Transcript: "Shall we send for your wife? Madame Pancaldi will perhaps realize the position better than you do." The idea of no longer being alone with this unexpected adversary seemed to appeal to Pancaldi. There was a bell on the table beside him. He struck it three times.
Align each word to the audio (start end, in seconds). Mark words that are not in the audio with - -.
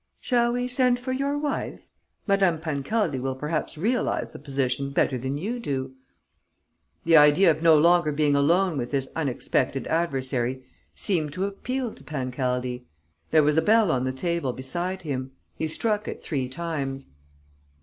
"Shall 0.19 0.53
we 0.53 0.67
send 0.67 0.97
for 0.97 1.11
your 1.11 1.37
wife? 1.37 1.83
Madame 2.25 2.59
Pancaldi 2.59 3.19
will 3.19 3.35
perhaps 3.35 3.77
realize 3.77 4.31
the 4.31 4.39
position 4.39 4.89
better 4.89 5.15
than 5.15 5.37
you 5.37 5.59
do." 5.59 5.93
The 7.03 7.15
idea 7.17 7.51
of 7.51 7.61
no 7.61 7.77
longer 7.77 8.11
being 8.11 8.35
alone 8.35 8.79
with 8.79 8.89
this 8.89 9.09
unexpected 9.15 9.85
adversary 9.85 10.65
seemed 10.95 11.33
to 11.33 11.45
appeal 11.45 11.93
to 11.93 12.03
Pancaldi. 12.03 12.87
There 13.29 13.43
was 13.43 13.57
a 13.57 13.61
bell 13.61 13.91
on 13.91 14.03
the 14.03 14.11
table 14.11 14.53
beside 14.53 15.03
him. 15.03 15.33
He 15.55 15.67
struck 15.67 16.07
it 16.07 16.23
three 16.23 16.49
times. 16.49 17.13